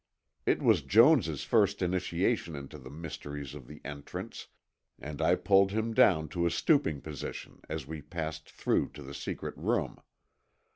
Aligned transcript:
It 0.47 0.63
was 0.63 0.81
Jones' 0.81 1.43
first 1.43 1.83
initiation 1.83 2.55
into 2.55 2.79
the 2.79 2.89
mysteries 2.89 3.53
of 3.53 3.67
the 3.67 3.81
entrance, 3.85 4.47
and 4.97 5.21
I 5.21 5.35
pulled 5.35 5.73
him 5.73 5.93
down 5.93 6.27
to 6.29 6.47
a 6.47 6.49
stooping 6.49 7.01
position 7.01 7.61
as 7.69 7.85
we 7.85 8.01
passed 8.01 8.49
through 8.49 8.89
to 8.95 9.03
the 9.03 9.13
secret 9.13 9.55
room. 9.55 10.01